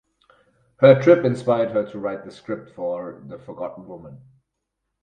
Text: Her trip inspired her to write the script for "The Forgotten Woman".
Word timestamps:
Her 0.77 0.99
trip 0.99 1.23
inspired 1.23 1.69
her 1.73 1.85
to 1.91 1.99
write 1.99 2.25
the 2.25 2.31
script 2.31 2.71
for 2.71 3.21
"The 3.27 3.37
Forgotten 3.37 3.87
Woman". 3.87 4.19